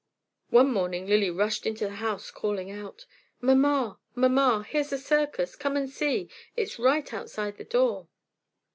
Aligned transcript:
One 0.49 0.71
morning 0.73 1.05
Lily 1.05 1.29
rushed 1.29 1.67
into 1.67 1.83
the 1.83 1.97
house 1.97 2.31
calling 2.31 2.71
out: 2.71 3.05
"Mama, 3.39 3.99
mama, 4.15 4.65
here's 4.67 4.91
a 4.91 4.97
circus! 4.97 5.55
Come 5.55 5.77
and 5.77 5.87
see! 5.87 6.27
It's 6.57 6.79
right 6.79 7.13
outside 7.13 7.57
the 7.57 7.65
door!" 7.65 8.07